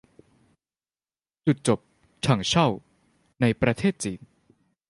[1.45, 1.79] จุดจบ
[2.25, 2.67] ถั่งเช่า
[3.41, 4.19] ในประเทศจีน